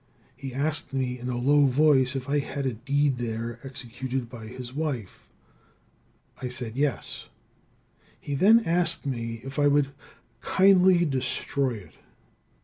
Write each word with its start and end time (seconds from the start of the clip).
He 0.35 0.51
asked 0.51 0.93
me 0.95 1.19
in 1.19 1.29
a 1.29 1.37
low 1.37 1.67
voice 1.67 2.15
if 2.15 2.27
I 2.27 2.39
had 2.39 2.65
a 2.65 2.73
deed 2.73 3.19
there, 3.19 3.59
executed 3.63 4.31
by 4.31 4.47
his 4.47 4.73
wife. 4.73 5.27
I 6.41 6.49
said 6.49 6.75
yes. 6.75 7.27
He 8.19 8.33
then 8.33 8.61
asked 8.65 9.05
me 9.05 9.41
if 9.43 9.59
I 9.59 9.67
would 9.67 9.89
kindly 10.39 11.05
destroy 11.05 11.73
it. 11.75 11.99